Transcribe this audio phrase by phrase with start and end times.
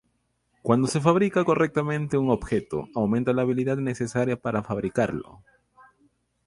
[0.63, 5.43] Cuando se fabrica correctamente un objeto, aumenta la habilidad necesaria para fabricarlo.